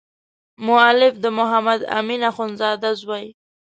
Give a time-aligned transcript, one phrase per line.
[0.67, 3.25] مؤلف د محمد امین اخندزاده زوی.